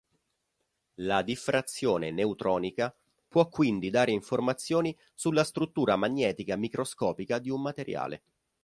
[1.01, 2.91] La diffrazione neutronica
[3.27, 8.23] può quindi dare informazioni sulla struttura magnetica microscopica di un materiale.